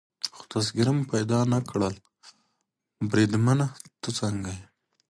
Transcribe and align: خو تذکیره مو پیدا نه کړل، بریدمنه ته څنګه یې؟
خو 0.35 0.41
تذکیره 0.53 0.91
مو 0.95 1.03
پیدا 1.13 1.39
نه 1.53 1.59
کړل، 1.69 1.95
بریدمنه 3.09 3.67
ته 4.01 4.09
څنګه 4.19 4.49
یې؟ 4.57 4.65